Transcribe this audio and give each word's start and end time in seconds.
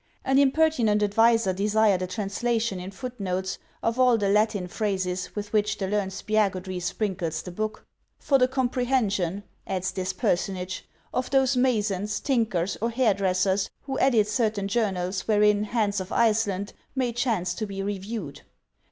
An 0.25 0.39
impertinent 0.39 1.03
adviser 1.03 1.53
desired 1.53 2.01
a 2.01 2.07
translation 2.07 2.79
in 2.79 2.89
foot 2.89 3.19
notes 3.19 3.59
of 3.83 3.99
all 3.99 4.17
the 4.17 4.29
Latin 4.29 4.67
phrases 4.67 5.35
with 5.35 5.53
which 5.53 5.77
the 5.77 5.87
learned 5.87 6.11
Spiagudry 6.11 6.81
sprinkles 6.81 7.43
the 7.43 7.51
book.'•' 7.51 7.85
for 8.23 8.39
the 8.39 8.47
comprehension,'' 8.47 9.43
adds 9.67 9.91
this 9.91 10.11
per 10.11 10.33
sonage, 10.35 10.81
"of 11.13 11.29
those 11.29 11.55
masons, 11.55 12.19
tinkers, 12.19 12.77
or 12.81 12.89
hairdressers 12.89 13.69
who 13.83 13.99
edit 13.99 14.27
certain 14.27 14.67
journals 14.67 15.27
wherein' 15.27 15.63
Hans 15.65 15.99
of 15.99 16.11
Iceland' 16.11 16.73
may 16.95 17.13
chance 17.13 17.53
to 17.53 17.67
be 17.67 17.83
reviewed." 17.83 18.37
The 18.37 18.41